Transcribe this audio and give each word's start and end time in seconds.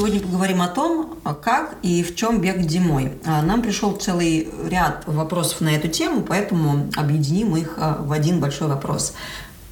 Сегодня 0.00 0.20
поговорим 0.20 0.62
о 0.62 0.68
том, 0.68 1.18
как 1.42 1.74
и 1.82 2.02
в 2.02 2.16
чем 2.16 2.40
бегать 2.40 2.70
зимой. 2.70 3.12
А, 3.26 3.42
нам 3.42 3.60
пришел 3.60 3.92
целый 3.92 4.48
ряд 4.66 5.02
вопросов 5.06 5.60
на 5.60 5.76
эту 5.76 5.88
тему, 5.88 6.22
поэтому 6.26 6.88
объединим 6.96 7.54
их 7.54 7.74
а, 7.76 7.98
в 8.00 8.10
один 8.10 8.40
большой 8.40 8.68
вопрос. 8.68 9.12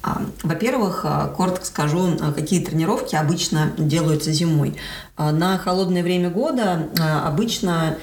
А, 0.03 0.21
во-первых, 0.43 1.03
коротко 1.35 1.65
скажу, 1.65 2.15
какие 2.35 2.63
тренировки 2.63 3.15
обычно 3.15 3.71
делаются 3.75 4.31
зимой. 4.31 4.75
На 5.17 5.57
холодное 5.57 6.03
время 6.03 6.29
года 6.29 6.89
обычно 7.25 7.97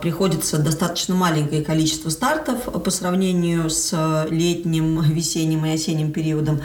приходится 0.00 0.58
достаточно 0.58 1.14
маленькое 1.14 1.62
количество 1.62 2.08
стартов 2.10 2.64
по 2.64 2.90
сравнению 2.90 3.68
с 3.68 4.26
летним, 4.30 5.02
весенним 5.02 5.66
и 5.66 5.70
осенним 5.70 6.12
периодом. 6.12 6.60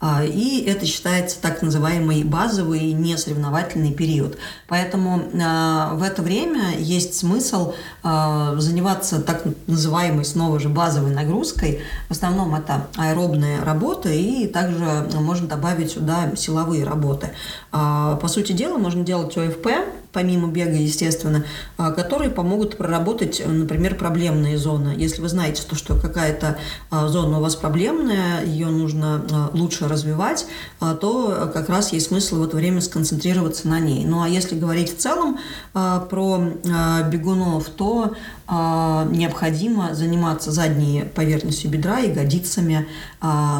А, 0.00 0.24
и 0.24 0.62
это 0.64 0.86
считается 0.86 1.40
так 1.40 1.60
называемый 1.60 2.22
базовый 2.22 2.92
несоревновательный 2.92 3.92
период. 3.92 4.38
Поэтому 4.68 5.24
а, 5.42 5.94
в 5.94 6.02
это 6.02 6.22
время 6.22 6.78
есть 6.78 7.14
смысл 7.14 7.74
а, 8.04 8.54
заниматься 8.58 9.20
так 9.20 9.42
называемой 9.66 10.24
снова 10.24 10.60
же 10.60 10.68
базовой 10.68 11.12
нагрузкой. 11.12 11.80
В 12.08 12.12
основном 12.12 12.54
это 12.54 12.86
аэробная 12.96 13.64
работа 13.64 14.08
и 14.08 14.46
также 14.46 14.84
можно 15.14 15.48
добавить 15.48 15.92
сюда 15.92 16.32
силовые 16.36 16.84
работы. 16.84 17.30
По 17.70 18.28
сути 18.28 18.52
дела 18.52 18.78
можно 18.78 19.04
делать 19.04 19.36
ОФП, 19.36 19.66
помимо 20.12 20.48
бега, 20.48 20.76
естественно, 20.76 21.44
которые 21.76 22.30
помогут 22.30 22.76
проработать, 22.76 23.42
например, 23.44 23.94
проблемные 23.94 24.58
зоны. 24.58 24.94
Если 24.96 25.20
вы 25.20 25.28
знаете, 25.28 25.62
что 25.62 25.94
какая-то 25.94 26.58
зона 26.90 27.38
у 27.38 27.42
вас 27.42 27.56
проблемная, 27.56 28.44
ее 28.44 28.68
нужно 28.68 29.50
лучше 29.52 29.88
развивать, 29.88 30.46
а, 30.80 30.94
то 30.94 31.50
как 31.52 31.68
раз 31.68 31.92
есть 31.92 32.06
смысл 32.08 32.40
в 32.40 32.44
это 32.44 32.56
время 32.56 32.80
сконцентрироваться 32.80 33.68
на 33.68 33.80
ней. 33.80 34.04
Ну 34.04 34.22
а 34.22 34.28
если 34.28 34.58
говорить 34.58 34.94
в 34.94 34.98
целом 34.98 35.38
а, 35.74 36.00
про 36.00 36.40
а, 36.70 37.02
бегунов, 37.02 37.68
то 37.70 38.14
необходимо 38.50 39.94
заниматься 39.94 40.50
задней 40.52 41.04
поверхностью 41.14 41.70
бедра, 41.70 41.98
ягодицами, 41.98 42.88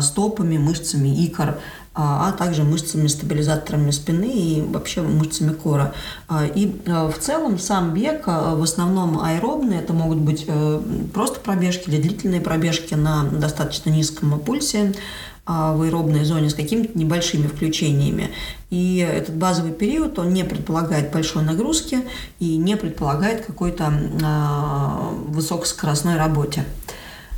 стопами, 0.01 0.57
мышцами 0.57 1.09
икр, 1.27 1.59
а 2.01 2.31
также 2.31 2.63
мышцами-стабилизаторами 2.63 3.91
спины 3.91 4.31
и 4.31 4.63
вообще 4.63 5.03
мышцами 5.03 5.53
кора. 5.53 5.93
И 6.55 6.81
в 6.87 7.19
целом 7.19 7.59
сам 7.59 7.93
бег 7.93 8.27
в 8.27 8.63
основном 8.63 9.21
аэробный, 9.21 9.79
это 9.79 9.93
могут 9.93 10.19
быть 10.19 10.45
э, 10.47 10.81
просто 11.13 11.41
пробежки 11.41 11.89
или 11.89 12.01
длительные 12.01 12.41
пробежки 12.41 12.95
на 12.95 13.25
достаточно 13.25 13.91
низком 13.91 14.39
пульсе, 14.39 14.95
а, 15.51 15.73
в 15.73 15.81
аэробной 15.81 16.25
зоне 16.25 16.51
с 16.51 16.55
какими-то 16.55 16.99
небольшими 16.99 17.47
включениями. 17.47 18.29
И 18.69 18.99
этот 18.99 19.35
базовый 19.35 19.73
период, 19.73 20.19
он 20.19 20.35
не 20.35 20.45
предполагает 20.45 21.11
большой 21.11 21.43
нагрузки 21.43 22.01
и 22.39 22.59
не 22.59 22.77
предполагает 22.77 23.47
какой-то 23.47 23.91
э, 23.91 25.31
высокоскоростной 25.31 26.19
работе. 26.19 26.67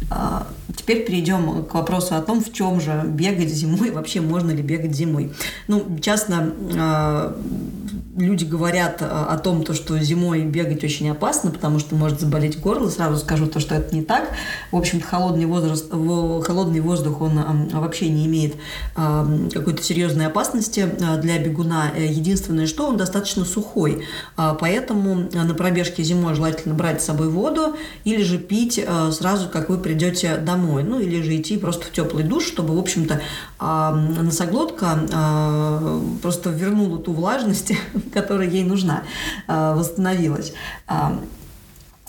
А, 0.09 0.47
теперь 0.77 1.05
перейдем 1.05 1.65
к 1.65 1.75
вопросу 1.75 2.15
о 2.15 2.23
том, 2.23 2.43
в 2.43 2.53
чем 2.53 2.81
же 2.81 3.03
бегать 3.07 3.49
зимой, 3.49 3.91
вообще 3.91 4.21
можно 4.21 4.51
ли 4.51 4.63
бегать 4.63 4.95
зимой. 4.95 5.33
Ну, 5.69 5.99
часто 6.01 6.55
э, 6.75 7.35
люди 8.17 8.45
говорят 8.45 9.03
о 9.03 9.37
том, 9.39 9.63
то, 9.63 9.75
что 9.75 9.99
зимой 9.99 10.43
бегать 10.45 10.83
очень 10.83 11.09
опасно, 11.11 11.51
потому 11.51 11.79
что 11.79 11.95
может 11.95 12.21
заболеть 12.21 12.61
горло. 12.61 12.89
Сразу 12.89 13.19
скажу 13.19 13.47
то, 13.47 13.61
что 13.61 13.75
это 13.75 13.95
не 13.95 14.03
так. 14.03 14.31
В 14.73 14.77
общем-то, 14.77 15.07
холодный, 15.07 15.47
возраст, 15.47 15.91
холодный 15.91 16.81
воздух, 16.81 17.21
он 17.21 17.41
вообще 17.73 18.09
не 18.09 18.27
имеет 18.27 18.57
э, 18.97 19.49
какой-то 19.53 19.83
серьезной 19.83 20.27
опасности 20.27 20.89
для 21.23 21.39
бегуна. 21.39 21.93
Единственное, 21.97 22.67
что 22.67 22.89
он 22.89 22.97
достаточно 22.97 23.45
сухой. 23.45 24.05
Поэтому 24.37 25.29
на 25.33 25.55
пробежке 25.55 26.03
зимой 26.03 26.35
желательно 26.35 26.75
брать 26.75 27.03
с 27.03 27.07
собой 27.07 27.29
воду 27.29 27.77
или 28.05 28.23
же 28.23 28.39
пить 28.39 28.85
сразу, 29.13 29.49
как 29.49 29.69
вы 29.69 29.79
придете 29.79 30.37
домой. 30.37 30.83
Ну, 30.83 30.99
или 30.99 31.23
же 31.23 31.37
идти 31.37 31.57
просто 31.57 31.87
в 31.87 31.93
теплый 31.93 32.25
душ, 32.25 32.45
чтобы, 32.47 32.75
в 32.75 32.79
общем-то, 32.79 33.21
носоглотка 33.61 34.99
просто 36.23 36.51
вернула 36.51 36.99
ту 36.99 37.13
влажность, 37.13 37.73
которая 38.13 38.49
ей 38.49 38.65
нужна, 38.65 39.03
восстановилась. 39.47 40.53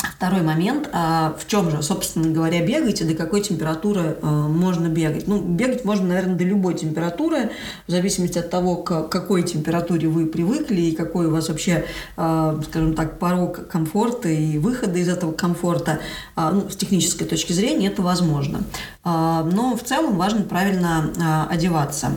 Второй 0.02 0.41
момент, 0.41 0.90
а, 0.94 1.35
в 1.38 1.47
чем 1.47 1.69
же, 1.69 1.84
собственно 1.84 2.29
говоря, 2.29 2.66
бегать 2.66 3.02
и 3.02 3.03
до 3.03 3.13
какой 3.13 3.41
температуры 3.41 4.18
а, 4.22 4.47
можно 4.47 4.88
бегать? 4.88 5.28
Ну, 5.28 5.40
бегать 5.40 5.85
можно, 5.85 6.07
наверное, 6.07 6.35
до 6.35 6.44
любой 6.44 6.74
температуры, 6.74 7.51
в 7.88 7.91
зависимости 7.91 8.40
от 8.40 8.50
того, 8.50 8.78
к 8.78 9.09
какой 9.09 9.44
температуре 9.44 10.07
вы 10.07 10.25
привыкли 10.25 10.81
и 10.81 10.96
какой 10.96 11.28
у 11.28 11.31
вас 11.31 11.50
вообще, 11.50 11.85
а, 12.18 12.59
скажем 12.68 12.96
так, 12.96 13.19
порог 13.19 13.68
комфорта 13.68 14.30
и 14.30 14.57
выхода 14.57 14.97
из 14.97 15.07
этого 15.07 15.34
комфорта. 15.34 16.00
Ну, 16.35 16.69
с 16.69 16.75
технической 16.75 17.28
точки 17.28 17.53
зрения 17.53 17.88
это 17.88 18.01
возможно. 18.01 18.62
Но 19.03 19.78
в 19.78 19.84
целом 19.84 20.18
важно 20.18 20.44
правильно 20.44 21.47
одеваться. 21.50 22.12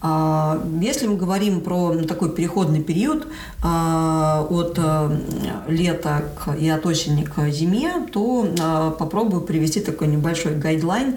А, 0.00 0.62
если 0.80 1.08
мы 1.08 1.16
говорим 1.16 1.60
про 1.60 1.96
такой 2.02 2.30
переходный 2.30 2.80
период 2.80 3.26
а, 3.62 4.46
от 4.48 4.78
э, 4.78 5.18
лета 5.66 6.22
и 6.58 6.68
от 6.68 6.86
осени 6.86 7.24
к 7.24 7.50
зиме, 7.50 8.06
то 8.12 8.46
а, 8.60 8.90
попробую 8.92 9.42
привести 9.42 9.80
такой 9.80 10.06
небольшой 10.06 10.54
гайдлайн 10.54 11.16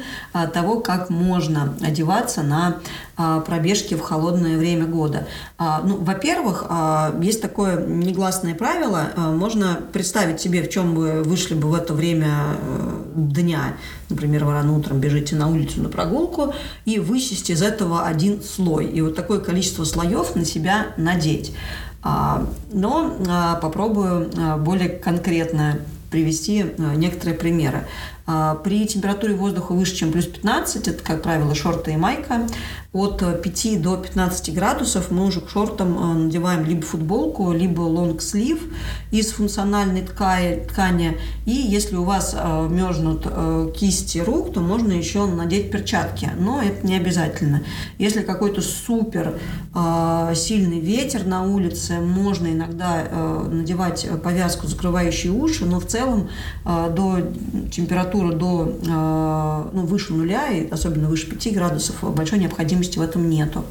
того, 0.53 0.79
как 0.79 1.09
можно 1.09 1.75
одеваться 1.81 2.41
на 2.41 2.77
пробежки 3.45 3.95
в 3.95 4.01
холодное 4.01 4.57
время 4.57 4.85
года. 4.85 5.27
Ну, 5.59 5.97
во-первых, 5.97 6.65
есть 7.21 7.41
такое 7.41 7.85
негласное 7.85 8.55
правило, 8.55 9.09
можно 9.15 9.79
представить 9.91 10.39
себе, 10.39 10.63
в 10.63 10.69
чем 10.69 10.95
вы 10.95 11.23
вышли 11.23 11.53
бы 11.53 11.69
в 11.69 11.73
это 11.73 11.93
время 11.93 12.57
дня, 13.15 13.75
например, 14.09 14.45
вы 14.45 14.53
рано 14.53 14.75
утром 14.75 14.99
бежите 14.99 15.35
на 15.35 15.49
улицу 15.49 15.81
на 15.81 15.89
прогулку 15.89 16.53
и 16.85 16.99
вычесть 16.99 17.49
из 17.49 17.61
этого 17.61 18.05
один 18.05 18.41
слой. 18.41 18.85
И 18.87 19.01
вот 19.01 19.15
такое 19.15 19.39
количество 19.39 19.83
слоев 19.83 20.35
на 20.35 20.45
себя 20.45 20.87
надеть. 20.97 21.53
А, 22.03 22.47
но 22.71 23.15
а, 23.29 23.55
попробую 23.55 24.31
а, 24.37 24.57
более 24.57 24.89
конкретно 24.89 25.79
привести 26.09 26.65
некоторые 26.77 27.37
примеры. 27.37 27.87
При 28.65 28.85
температуре 28.85 29.33
воздуха 29.33 29.71
выше, 29.71 29.95
чем 29.95 30.11
плюс 30.11 30.25
15, 30.25 30.89
это, 30.89 31.01
как 31.01 31.23
правило, 31.23 31.55
шорты 31.55 31.93
и 31.93 31.95
майка, 31.95 32.47
от 32.93 33.19
5 33.41 33.81
до 33.81 33.95
15 33.95 34.53
градусов 34.53 35.11
мы 35.11 35.25
уже 35.25 35.39
к 35.39 35.49
шортам 35.49 35.97
э, 35.97 36.13
надеваем 36.25 36.65
либо 36.65 36.81
футболку, 36.81 37.53
либо 37.53 37.79
лонг-слив 37.81 38.59
из 39.11 39.31
функциональной 39.31 40.01
ткани, 40.01 40.65
ткани. 40.67 41.17
И 41.45 41.51
если 41.51 41.95
у 41.95 42.03
вас 42.03 42.35
э, 42.37 42.67
мерзнут 42.69 43.25
э, 43.25 43.71
кисти 43.73 44.17
рук, 44.17 44.51
то 44.51 44.59
можно 44.59 44.91
еще 44.91 45.25
надеть 45.25 45.71
перчатки. 45.71 46.31
Но 46.37 46.61
это 46.61 46.85
не 46.85 46.97
обязательно. 46.97 47.63
Если 47.97 48.21
какой-то 48.21 48.61
супер 48.61 49.39
сильный 50.35 50.79
ветер 50.79 51.25
на 51.25 51.43
улице, 51.43 51.99
можно 51.99 52.47
иногда 52.47 53.03
надевать 53.49 54.05
повязку, 54.21 54.67
закрывающую 54.67 55.33
уши, 55.33 55.65
но 55.65 55.79
в 55.79 55.85
целом 55.85 56.29
до 56.65 57.19
температуры 57.71 58.35
до 58.35 59.69
ну, 59.71 59.85
выше 59.85 60.13
нуля, 60.13 60.49
и 60.49 60.69
особенно 60.69 61.07
выше 61.07 61.27
5 61.27 61.53
градусов, 61.53 61.95
большой 62.13 62.39
необходимости 62.39 62.80
необходимости 62.81 62.97
в 62.97 63.01
этом 63.01 63.29
нету. 63.29 63.63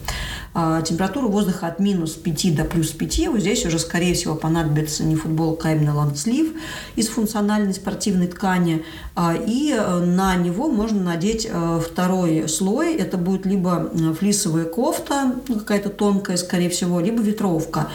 А, 0.53 0.83
температура 0.83 1.27
воздуха 1.27 1.69
от 1.69 1.79
минус 1.79 2.13
5 2.13 2.57
до 2.57 2.65
плюс 2.65 2.91
5. 2.91 3.29
Вот 3.29 3.41
здесь 3.41 3.65
уже, 3.67 3.79
скорее 3.79 4.15
всего, 4.15 4.35
понадобится 4.35 5.05
не 5.05 5.15
футболка, 5.15 5.69
а 5.69 5.73
именно 5.73 5.95
лонгслив 5.95 6.53
из 6.97 7.09
функциональной 7.09 7.73
спортивной 7.73 8.27
ткани. 8.27 8.85
А, 9.15 9.35
и 9.35 9.73
э, 9.73 9.99
на 9.99 10.37
него 10.37 10.69
можно 10.69 11.03
надеть 11.03 11.47
э, 11.49 11.81
второй 11.81 12.49
слой. 12.49 12.95
Это 12.97 13.17
будет 13.17 13.47
либо 13.47 13.91
э, 13.93 14.15
флисовая 14.15 14.65
кофта, 14.65 15.35
ну, 15.49 15.59
какая-то 15.59 15.89
тонкая, 15.89 16.37
скорее 16.37 16.69
всего, 16.69 17.01
либо 17.01 17.23
ветровка. 17.23 17.89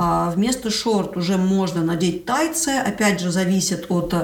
А 0.00 0.30
вместо 0.30 0.70
шорт 0.70 1.16
уже 1.16 1.36
можно 1.36 1.82
надеть 1.82 2.24
тайцы, 2.24 2.68
опять 2.68 3.18
же, 3.18 3.32
зависит 3.32 3.90
от 3.90 4.14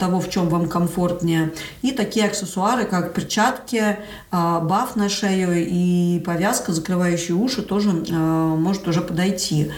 того, 0.00 0.20
в 0.20 0.28
чем 0.28 0.48
вам 0.48 0.68
комфортнее. 0.68 1.52
И 1.82 1.92
такие 1.92 2.26
аксессуары, 2.26 2.84
как 2.84 3.14
перчатки, 3.14 3.98
баф 4.32 4.96
на 4.96 5.08
шею 5.08 5.52
и 5.54 6.18
повязка, 6.18 6.72
закрывающая 6.72 7.36
уши, 7.36 7.62
тоже 7.62 7.92
может 7.92 8.88
уже 8.88 9.02
подойти. 9.02 9.70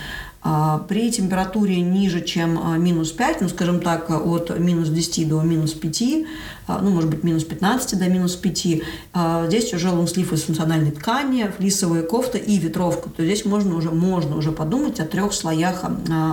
А, 0.48 0.78
при 0.78 1.10
температуре 1.10 1.80
ниже, 1.80 2.20
чем 2.20 2.60
а, 2.62 2.78
минус 2.78 3.10
5, 3.10 3.40
ну, 3.40 3.48
скажем 3.48 3.80
так, 3.80 4.08
от 4.10 4.56
минус 4.60 4.90
10 4.90 5.28
до 5.28 5.40
минус 5.42 5.72
5, 5.72 6.02
а, 6.02 6.24
ну, 6.68 6.90
может 6.90 7.10
быть, 7.10 7.22
минус 7.22 7.44
15 7.44 7.98
до 7.98 8.08
минус 8.08 8.36
5, 8.36 8.66
здесь 9.46 9.74
уже 9.74 9.90
лонслив 9.90 10.32
из 10.32 10.42
функциональной 10.42 10.90
ткани, 10.90 11.50
флисовая 11.56 12.02
кофта 12.02 12.38
и 12.38 12.58
ветровка. 12.58 13.08
То 13.10 13.24
здесь 13.24 13.44
можно 13.44 13.76
уже, 13.76 13.90
можно 13.90 14.36
уже 14.36 14.52
подумать 14.52 15.00
о 15.00 15.04
трех 15.04 15.32
слоях 15.32 15.84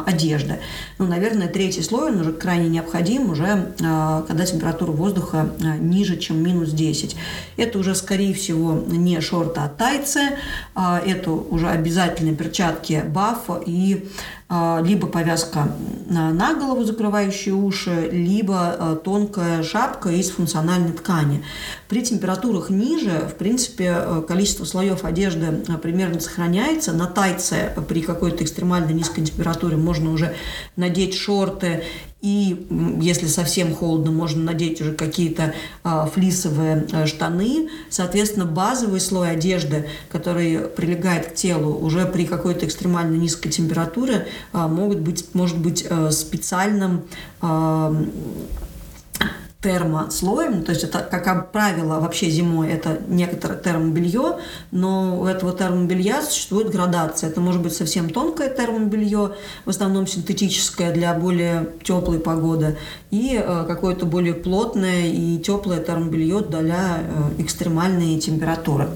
одежды. 0.06 0.60
Ну, 0.98 1.06
наверное, 1.06 1.48
третий 1.48 1.82
слой, 1.82 2.12
он 2.12 2.20
уже 2.20 2.34
крайне 2.34 2.70
необходим, 2.70 3.30
уже 3.30 3.74
когда 3.78 4.46
температура 4.46 4.92
воздуха 4.92 5.54
ниже, 5.80 6.18
чем 6.18 6.42
минус 6.44 6.72
10. 6.72 7.16
Это 7.58 7.80
уже, 7.80 7.96
скорее 7.96 8.34
всего, 8.34 8.84
не 8.88 9.20
шорты, 9.22 9.62
а 9.62 9.70
тайцы, 9.70 10.38
это 10.76 11.32
уже 11.32 11.70
обязательные 11.70 12.36
перчатки 12.36 13.04
баф 13.08 13.50
и 13.66 14.10
а, 14.43 14.43
либо 14.50 15.08
повязка 15.08 15.68
на 16.10 16.54
голову, 16.54 16.84
закрывающая 16.84 17.54
уши, 17.54 18.10
либо 18.12 18.58
а, 18.58 18.96
тонкая 18.96 19.64
шапка 19.64 20.10
из 20.10 20.30
функциональной 20.30 20.92
ткани. 20.92 21.44
При 21.88 22.04
температурах 22.04 22.70
ниже, 22.70 23.28
в 23.30 23.36
принципе, 23.36 23.92
а, 23.92 24.22
количество 24.22 24.66
слоев 24.66 25.06
одежды 25.06 25.64
примерно 25.82 26.20
сохраняется. 26.20 26.94
На 26.94 27.08
тайце 27.08 27.74
при 27.88 28.02
какой-то 28.02 28.44
экстремально 28.44 28.92
низкой 28.92 29.26
температуре 29.26 29.78
можно 29.78 30.12
уже 30.12 30.36
надеть 30.76 31.16
шорты 31.16 31.84
и 32.24 32.66
если 33.02 33.28
совсем 33.28 33.76
холодно, 33.76 34.10
можно 34.10 34.42
надеть 34.42 34.80
уже 34.80 34.94
какие-то 34.94 35.54
э, 35.84 36.08
флисовые 36.14 36.88
э, 36.90 37.06
штаны. 37.06 37.68
Соответственно, 37.90 38.46
базовый 38.46 39.02
слой 39.02 39.32
одежды, 39.32 39.90
который 40.10 40.60
прилегает 40.70 41.28
к 41.28 41.36
телу 41.36 41.76
уже 41.76 42.06
при 42.06 42.26
какой-то 42.26 42.66
экстремально 42.66 43.18
низкой 43.18 43.50
температуре, 43.50 44.30
э, 44.54 44.68
могут 44.68 45.00
быть, 45.00 45.36
может 45.36 45.58
быть 45.58 45.86
э, 45.88 46.12
специальным 46.12 47.02
э, 47.42 48.06
термослоем, 49.64 50.64
то 50.64 50.72
есть 50.72 50.84
это, 50.84 51.00
как 51.00 51.52
правило, 51.52 52.00
вообще 52.00 52.30
зимой 52.30 52.70
это 52.70 53.00
некоторое 53.08 53.58
термобелье, 53.58 54.40
но 54.72 55.22
у 55.22 55.26
этого 55.26 55.54
термобелья 55.54 56.22
существует 56.22 56.70
градация. 56.70 57.30
Это 57.30 57.40
может 57.40 57.62
быть 57.62 57.74
совсем 57.74 58.10
тонкое 58.10 58.50
термобелье, 58.50 59.32
в 59.66 59.70
основном 59.70 60.06
синтетическое 60.06 60.94
для 60.94 61.14
более 61.14 61.70
теплой 61.82 62.20
погоды, 62.20 62.78
и 63.10 63.42
э, 63.42 63.66
какое-то 63.66 64.06
более 64.06 64.34
плотное 64.34 65.08
и 65.08 65.38
теплое 65.38 65.80
термобелье 65.80 66.42
для 66.42 67.00
э, 67.00 67.42
экстремальной 67.42 68.20
температуры. 68.20 68.90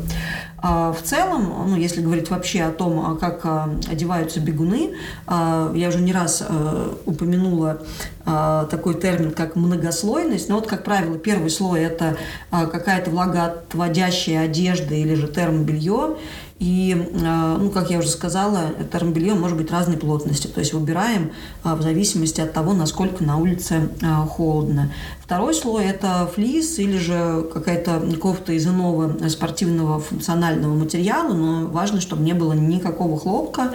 А, 0.59 0.92
в 0.92 1.01
целом, 1.04 1.69
ну, 1.69 1.75
если 1.75 2.01
говорить 2.01 2.30
вообще 2.30 2.63
о 2.63 2.71
том, 2.71 3.00
а, 3.00 3.15
как 3.15 3.42
а, 3.45 3.69
одеваются 3.89 4.39
бегуны, 4.39 4.95
я 5.27 5.89
уже 5.89 6.00
не 6.00 6.13
раз 6.13 6.44
упомянула 7.06 7.81
такой 8.25 8.95
термин, 8.95 9.31
как 9.31 9.56
многослойность. 9.56 10.50
Но 10.50 10.56
вот, 10.56 10.68
как 10.68 10.83
правило, 10.83 11.18
первый 11.18 11.50
слой– 11.50 11.81
это 11.81 12.18
какая-то 12.51 13.09
влагоотводящая 13.09 14.45
одежда 14.45 14.95
или 14.95 15.15
же 15.15 15.27
термобелье. 15.27 16.18
И, 16.59 17.12
а, 17.24 17.57
ну, 17.57 17.69
как 17.69 17.92
я 17.92 18.00
уже 18.00 18.09
сказала, 18.09 18.71
термобелье 18.92 19.36
может 19.36 19.57
быть 19.57 19.71
разной 19.71 19.98
плотности. 19.98 20.48
То 20.48 20.59
есть 20.59 20.74
выбираем 20.74 21.31
а, 21.63 21.75
в 21.75 21.83
зависимости 21.83 22.42
от 22.42 22.51
того, 22.54 22.74
насколько 22.74 23.24
на 23.24 23.38
улице 23.38 23.89
а, 24.04 24.25
холодно. 24.25 24.92
Второй 25.21 25.54
слой– 25.54 25.86
это 25.88 26.30
флис 26.33 26.80
или 26.80 26.98
же 26.98 27.48
какая-то 27.54 28.01
кофта 28.19 28.54
из 28.54 28.65
иного 28.65 29.27
спортивного 29.30 30.00
функционального 30.00 30.74
материала, 30.74 31.33
но 31.33 31.68
важно, 31.68 32.01
чтобы 32.01 32.24
не 32.24 32.33
было 32.33 32.54
никакого 32.54 33.19
хлопка, 33.19 33.74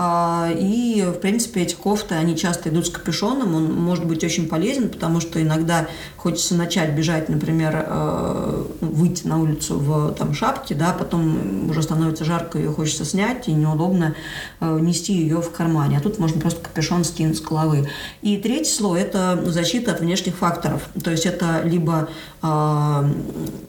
и, 0.00 1.04
в 1.08 1.18
принципе, 1.18 1.62
эти 1.62 1.74
кофты, 1.74 2.14
они 2.14 2.36
часто 2.36 2.68
идут 2.68 2.86
с 2.86 2.90
капюшоном, 2.90 3.56
он 3.56 3.74
может 3.74 4.04
быть 4.04 4.22
очень 4.22 4.48
полезен, 4.48 4.90
потому 4.90 5.20
что 5.20 5.42
иногда 5.42 5.88
хочется 6.16 6.54
начать 6.54 6.92
бежать, 6.92 7.28
например, 7.28 7.84
э, 7.84 8.64
выйти 8.80 9.26
на 9.26 9.40
улицу 9.40 9.76
в 9.76 10.12
там, 10.12 10.34
шапке, 10.34 10.76
да, 10.76 10.92
потом 10.92 11.68
уже 11.68 11.82
становится 11.82 12.24
жарко, 12.24 12.58
ее 12.58 12.70
хочется 12.70 13.04
снять, 13.04 13.48
и 13.48 13.52
неудобно 13.52 14.14
э, 14.60 14.78
нести 14.80 15.14
ее 15.14 15.42
в 15.42 15.50
кармане. 15.50 15.98
А 15.98 16.00
тут 16.00 16.20
можно 16.20 16.40
просто 16.40 16.60
капюшон 16.60 17.02
скинуть 17.02 17.38
с 17.38 17.40
головы. 17.40 17.88
И 18.22 18.36
третий 18.36 18.70
слой– 18.72 19.00
это 19.02 19.42
защита 19.46 19.90
от 19.90 20.00
внешних 20.00 20.36
факторов. 20.36 20.88
То 21.02 21.10
есть 21.10 21.26
это 21.26 21.62
либо, 21.64 22.08
а, 22.40 23.04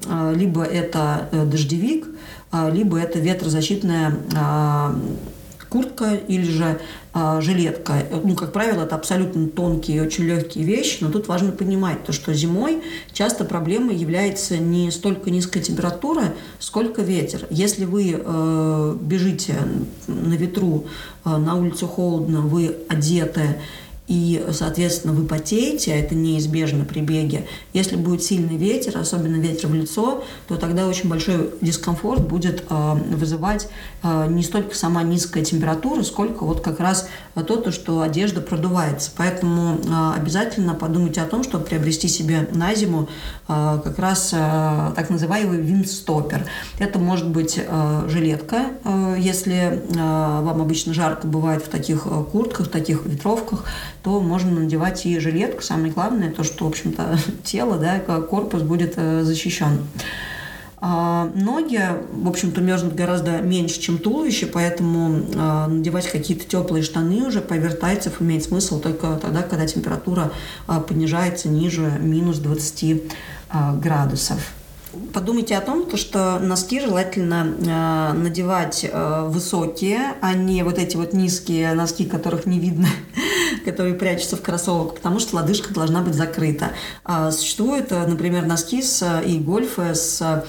а, 0.08 0.32
либо 0.34 0.62
это 0.64 1.28
э, 1.32 1.44
дождевик, 1.46 2.06
либо 2.52 3.00
это 3.00 3.20
ветрозащитная 3.20 4.16
куртка 5.70 6.16
или 6.16 6.44
же 6.44 6.80
а, 7.14 7.42
жилетка. 7.42 8.04
Ну, 8.24 8.36
как 8.36 8.52
правило, 8.52 8.84
это 8.84 8.96
абсолютно 8.96 9.48
тонкие 9.48 10.04
очень 10.04 10.26
легкие 10.26 10.64
вещи, 10.66 10.98
но 11.02 11.10
тут 11.10 11.28
важно 11.28 11.52
понимать 11.52 12.04
то, 12.04 12.12
что 12.12 12.34
зимой 12.34 12.82
часто 13.14 13.46
проблемой 13.46 13.96
является 13.96 14.58
не 14.58 14.92
столько 14.92 15.30
низкая 15.30 15.64
температура, 15.64 16.34
сколько 16.60 17.02
ветер. 17.02 17.48
Если 17.50 17.86
вы 17.86 18.16
э, 18.16 18.98
бежите 19.02 19.56
на 20.08 20.34
ветру, 20.34 20.86
э, 21.26 21.38
на 21.38 21.56
улице 21.56 21.86
холодно, 21.86 22.42
вы 22.42 22.76
одеты, 22.88 23.58
и, 24.10 24.44
соответственно, 24.52 25.14
вы 25.14 25.26
потеете, 25.26 25.94
а 25.94 25.96
это 25.96 26.16
неизбежно 26.16 26.84
при 26.84 27.00
беге. 27.00 27.46
Если 27.74 27.96
будет 27.96 28.24
сильный 28.24 28.58
ветер, 28.58 28.98
особенно 28.98 29.36
ветер 29.36 29.68
в 29.70 29.74
лицо, 29.76 30.24
то 30.48 30.58
тогда 30.58 30.88
очень 30.88 31.08
большой 31.08 31.52
дискомфорт 31.62 32.28
будет 32.28 32.64
э, 32.68 32.94
вызывать 33.12 33.70
э, 34.02 34.26
не 34.30 34.42
столько 34.42 34.76
сама 34.76 35.04
низкая 35.04 35.46
температура, 35.46 36.02
сколько 36.02 36.44
вот 36.44 36.62
как 36.62 36.80
раз 36.80 37.08
то, 37.36 37.56
то 37.56 37.72
что 37.72 38.02
одежда 38.02 38.42
продувается. 38.42 39.12
Поэтому 39.16 39.78
э, 39.78 40.14
обязательно 40.20 40.74
подумайте 40.74 41.22
о 41.22 41.26
том, 41.26 41.44
чтобы 41.44 41.66
приобрести 41.66 42.08
себе 42.08 42.50
на 42.52 42.74
зиму 42.74 43.08
как 43.46 43.98
раз 44.00 44.30
так 44.30 45.10
называемый 45.10 45.60
виндстопер. 45.60 46.46
Это 46.78 47.00
может 47.00 47.28
быть 47.28 47.60
жилетка, 48.08 48.68
если 49.18 49.82
вам 49.90 50.62
обычно 50.62 50.94
жарко 50.94 51.28
бывает 51.28 51.64
в 51.64 51.70
таких 51.70 52.04
куртках, 52.32 52.68
в 52.68 52.70
таких 52.70 53.06
ветровках, 53.06 53.66
то 54.04 54.20
можно 54.22 54.62
надевать 54.62 55.06
и 55.06 55.20
жилетку. 55.20 55.62
Самое 55.62 55.92
главное, 55.92 56.32
то, 56.32 56.44
что, 56.44 56.66
в 56.66 56.68
общем-то, 56.68 57.18
тело, 57.44 57.78
да, 57.78 58.00
корпус 58.00 58.62
будет 58.62 58.94
э, 58.98 59.24
защищен. 59.24 59.80
А 60.82 61.30
ноги, 61.36 61.82
в 62.14 62.30
общем-то, 62.30 62.62
мерзнут 62.62 62.96
гораздо 62.96 63.42
меньше, 63.42 63.82
чем 63.82 63.98
туловище, 63.98 64.46
поэтому 64.46 65.26
а, 65.36 65.68
надевать 65.68 66.10
какие-то 66.10 66.46
теплые 66.46 66.84
штаны 66.84 67.28
уже 67.28 67.42
поверх 67.42 67.80
тайцев 67.80 68.22
имеет 68.22 68.46
смысл 68.46 68.80
только 68.80 69.20
тогда, 69.22 69.42
когда 69.42 69.68
температура 69.68 70.32
а, 70.68 70.80
понижается 70.80 71.50
ниже 71.50 71.98
минус 72.00 72.38
20 72.38 73.12
градусов. 73.82 74.54
Подумайте 75.14 75.56
о 75.56 75.62
том, 75.62 75.86
что 75.98 76.40
носки 76.40 76.80
желательно 76.80 78.14
надевать 78.14 78.88
э, 78.92 79.28
высокие, 79.28 80.00
а 80.22 80.34
не 80.34 80.64
вот 80.64 80.80
эти 80.80 80.98
вот 80.98 81.14
низкие 81.14 81.74
носки, 81.74 82.06
которых 82.06 82.48
не 82.48 82.60
видно, 82.60 82.88
которые 83.66 83.94
прячутся 83.94 84.38
в 84.38 84.42
кроссовок, 84.42 84.96
потому 84.96 85.20
что 85.20 85.36
лодыжка 85.38 85.74
должна 85.74 86.02
быть 86.02 86.16
закрыта. 86.16 86.72
А 87.04 87.32
существуют, 87.32 87.92
например, 87.92 88.46
носки 88.46 88.82
с, 88.82 89.22
и 89.26 89.40
гольфы 89.40 89.96
с 89.96 90.22
э, 90.22 90.44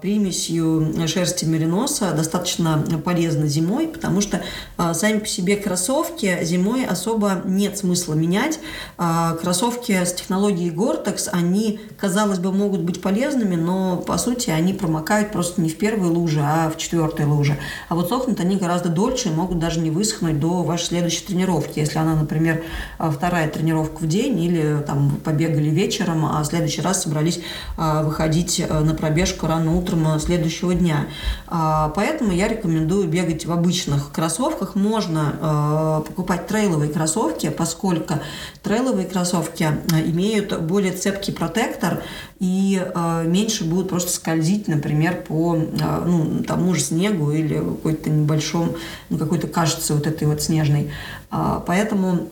примесью 0.00 0.94
шерсти 1.08 1.44
мериноса 1.44 2.12
достаточно 2.12 2.84
полезно 3.04 3.46
зимой, 3.48 3.88
потому 3.88 4.20
что 4.20 4.42
э, 4.76 4.94
сами 4.94 5.18
по 5.18 5.26
себе 5.26 5.56
кроссовки 5.56 6.38
зимой 6.42 6.84
особо 6.84 7.42
нет 7.44 7.78
смысла 7.78 8.14
менять. 8.14 8.60
Э, 8.96 9.36
кроссовки 9.40 9.92
с 9.92 10.12
технологией 10.12 10.70
Gore-Tex, 10.70 11.30
они, 11.32 11.80
казалось 11.98 12.38
бы, 12.38 12.52
могут 12.52 12.82
быть 12.82 13.02
полезными, 13.02 13.56
но 13.56 13.96
по 13.96 14.18
сути 14.18 14.50
они 14.50 14.72
промокают 14.72 15.32
просто 15.32 15.60
не 15.60 15.68
в 15.68 15.78
первой 15.78 16.08
луже, 16.08 16.40
а 16.42 16.70
в 16.70 16.76
четвертой 16.76 17.26
луже. 17.26 17.58
А 17.88 17.94
вот 17.94 18.08
сохнут 18.08 18.40
они 18.40 18.56
гораздо 18.56 18.88
дольше 18.88 19.28
и 19.28 19.32
могут 19.32 19.58
даже 19.58 19.80
не 19.80 19.90
высохнуть 19.90 20.38
до 20.38 20.62
вашей 20.62 20.86
следующей 20.86 21.24
тренировки. 21.24 21.78
Если 21.80 21.98
она, 21.98 22.14
например, 22.14 22.62
вторая 22.98 23.48
тренировка 23.48 24.02
в 24.02 24.06
день 24.06 24.40
или 24.40 24.82
там 24.86 25.16
побегали 25.24 25.70
вечером, 25.70 26.24
а 26.24 26.42
в 26.42 26.46
следующий 26.46 26.82
раз 26.82 27.02
собрались 27.02 27.40
выходить 27.76 28.64
на 28.68 28.94
пробежку 29.08 29.46
рано 29.46 29.74
утром 29.74 30.20
следующего 30.20 30.74
дня. 30.74 31.06
Поэтому 31.48 32.30
я 32.30 32.46
рекомендую 32.46 33.08
бегать 33.08 33.46
в 33.46 33.52
обычных 33.52 34.12
кроссовках. 34.12 34.74
Можно 34.74 36.02
покупать 36.06 36.46
трейловые 36.46 36.92
кроссовки, 36.92 37.48
поскольку 37.48 38.14
трейловые 38.62 39.06
кроссовки 39.06 39.66
имеют 40.06 40.60
более 40.60 40.92
цепкий 40.92 41.32
протектор 41.32 42.02
и 42.40 42.80
меньше 43.24 43.64
будут 43.64 43.88
просто 43.88 44.12
скользить, 44.12 44.68
например, 44.68 45.24
по 45.26 45.56
ну, 45.56 46.44
тому 46.46 46.74
же 46.74 46.80
снегу 46.80 47.32
или 47.32 47.58
какой-то 47.58 48.10
небольшом, 48.10 48.76
ну, 49.10 49.18
какой-то 49.18 49.48
кажется 49.48 49.94
вот 49.94 50.06
этой 50.06 50.28
вот 50.28 50.40
снежной. 50.40 50.90
Поэтому 51.30 52.28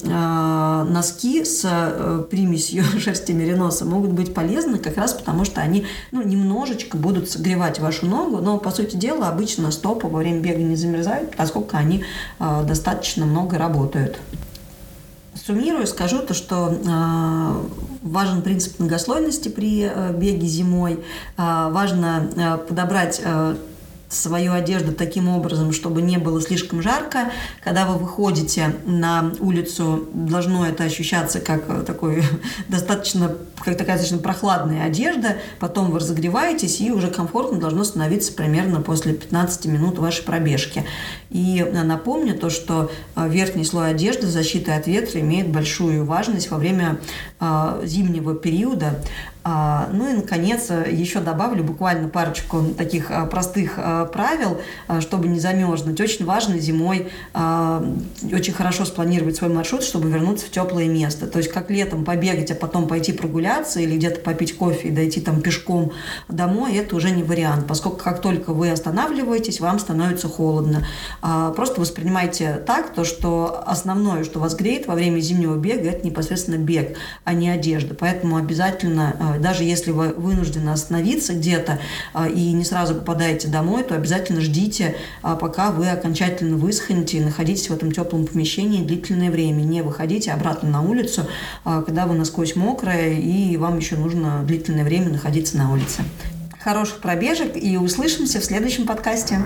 носки 0.84 1.44
с 1.44 1.62
э, 1.64 2.24
примесью 2.30 2.84
шерсти 3.00 3.32
мериноса 3.32 3.84
могут 3.84 4.12
быть 4.12 4.34
полезны 4.34 4.78
как 4.78 4.96
раз 4.96 5.12
потому, 5.12 5.44
что 5.44 5.60
они 5.60 5.86
ну, 6.12 6.22
немножечко 6.22 6.96
будут 6.96 7.30
согревать 7.30 7.78
вашу 7.78 8.06
ногу, 8.06 8.38
но, 8.38 8.58
по 8.58 8.70
сути 8.70 8.96
дела, 8.96 9.28
обычно 9.28 9.70
стопы 9.70 10.06
во 10.06 10.18
время 10.18 10.40
бега 10.40 10.62
не 10.62 10.76
замерзают, 10.76 11.36
поскольку 11.36 11.76
они 11.76 12.04
э, 12.38 12.64
достаточно 12.66 13.26
много 13.26 13.58
работают. 13.58 14.18
Суммирую, 15.34 15.86
скажу 15.86 16.20
то, 16.20 16.34
что 16.34 16.72
э, 16.72 17.95
важен 18.10 18.42
принцип 18.42 18.78
многослойности 18.78 19.48
при 19.48 19.82
э, 19.82 20.12
беге 20.12 20.46
зимой. 20.46 21.00
Э, 21.36 21.68
важно 21.70 22.30
э, 22.36 22.56
подобрать 22.66 23.20
э, 23.24 23.56
свою 24.08 24.52
одежду 24.52 24.92
таким 24.92 25.28
образом, 25.28 25.72
чтобы 25.72 26.02
не 26.02 26.18
было 26.18 26.40
слишком 26.40 26.80
жарко. 26.80 27.30
Когда 27.62 27.86
вы 27.86 27.98
выходите 27.98 28.76
на 28.84 29.32
улицу, 29.40 30.08
должно 30.12 30.66
это 30.66 30.84
ощущаться 30.84 31.40
как 31.40 31.64
э, 31.68 31.82
такой 31.84 32.22
достаточно, 32.68 33.34
как 33.64 33.76
такая 33.76 33.96
достаточно 33.96 34.18
прохладная 34.18 34.84
одежда. 34.84 35.36
Потом 35.58 35.90
вы 35.90 35.98
разогреваетесь, 35.98 36.80
и 36.80 36.92
уже 36.92 37.08
комфортно 37.08 37.58
должно 37.58 37.82
становиться 37.84 38.32
примерно 38.32 38.80
после 38.80 39.12
15 39.12 39.66
минут 39.66 39.98
вашей 39.98 40.24
пробежки. 40.24 40.84
И 41.30 41.64
э, 41.66 41.82
напомню 41.82 42.38
то, 42.38 42.48
что 42.48 42.90
э, 43.16 43.28
верхний 43.28 43.64
слой 43.64 43.90
одежды 43.90 44.28
защиты 44.28 44.70
от 44.70 44.86
ветра 44.86 45.20
имеет 45.20 45.48
большую 45.48 46.04
важность 46.04 46.50
во 46.50 46.58
время 46.58 46.98
зимнего 47.84 48.34
периода. 48.34 49.00
А, 49.44 49.88
ну 49.92 50.10
и, 50.10 50.14
наконец, 50.14 50.70
еще 50.70 51.20
добавлю 51.20 51.62
буквально 51.62 52.08
парочку 52.08 52.62
таких 52.76 53.10
простых 53.30 53.78
правил, 54.06 54.60
чтобы 55.00 55.28
не 55.28 55.40
замерзнуть. 55.40 56.00
Очень 56.00 56.24
важно 56.24 56.58
зимой 56.58 57.08
очень 57.34 58.52
хорошо 58.52 58.84
спланировать 58.84 59.36
свой 59.36 59.50
маршрут, 59.50 59.82
чтобы 59.82 60.10
вернуться 60.10 60.46
в 60.46 60.50
теплое 60.50 60.88
место. 60.88 61.26
То 61.26 61.38
есть 61.38 61.50
как 61.50 61.70
летом 61.70 62.04
побегать, 62.04 62.50
а 62.50 62.54
потом 62.54 62.88
пойти 62.88 63.12
прогуляться 63.12 63.80
или 63.80 63.96
где-то 63.96 64.20
попить 64.20 64.56
кофе 64.56 64.88
и 64.88 64.90
дойти 64.90 65.20
там 65.20 65.40
пешком 65.40 65.92
домой, 66.28 66.76
это 66.76 66.96
уже 66.96 67.10
не 67.10 67.22
вариант, 67.22 67.66
поскольку 67.66 67.98
как 67.98 68.20
только 68.20 68.52
вы 68.52 68.70
останавливаетесь, 68.70 69.60
вам 69.60 69.78
становится 69.78 70.28
холодно. 70.28 70.86
Просто 71.56 71.80
воспринимайте 71.80 72.62
так, 72.66 72.92
то, 72.94 73.04
что 73.04 73.62
основное, 73.66 74.24
что 74.24 74.40
вас 74.40 74.54
греет 74.54 74.86
во 74.86 74.94
время 74.94 75.20
зимнего 75.20 75.56
бега, 75.56 75.90
это 75.90 76.06
непосредственно 76.06 76.56
бег, 76.56 76.96
а 77.24 77.32
не 77.32 77.48
одежда. 77.48 77.94
Поэтому 77.94 78.36
обязательно 78.36 79.36
даже 79.40 79.64
если 79.64 79.90
вы 79.90 80.08
вынуждены 80.08 80.70
остановиться 80.70 81.34
где-то 81.34 81.78
а, 82.12 82.28
и 82.28 82.52
не 82.52 82.64
сразу 82.64 82.94
попадаете 82.94 83.48
домой, 83.48 83.84
то 83.86 83.94
обязательно 83.94 84.40
ждите, 84.40 84.96
а, 85.22 85.36
пока 85.36 85.70
вы 85.70 85.88
окончательно 85.88 86.56
высохнете 86.56 87.18
и 87.18 87.20
находитесь 87.20 87.70
в 87.70 87.72
этом 87.72 87.92
теплом 87.92 88.26
помещении 88.26 88.84
длительное 88.84 89.30
время. 89.30 89.62
Не 89.62 89.82
выходите 89.82 90.32
обратно 90.32 90.68
на 90.68 90.82
улицу, 90.82 91.26
а, 91.64 91.82
когда 91.82 92.06
вы 92.06 92.14
насквозь 92.14 92.56
мокрая 92.56 93.12
и 93.12 93.56
вам 93.56 93.78
еще 93.78 93.96
нужно 93.96 94.42
длительное 94.44 94.84
время 94.84 95.10
находиться 95.10 95.56
на 95.56 95.72
улице. 95.72 96.02
Хороших 96.60 96.98
пробежек 96.98 97.56
и 97.56 97.76
услышимся 97.76 98.40
в 98.40 98.44
следующем 98.44 98.86
подкасте. 98.86 99.38